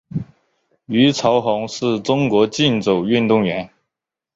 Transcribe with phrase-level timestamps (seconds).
[0.87, 3.69] 虞朝鸿是中国竞走运动员。